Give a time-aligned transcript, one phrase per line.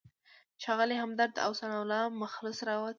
[0.63, 2.89] ښاغلی همدرد او ثناالله مخلص راووتل.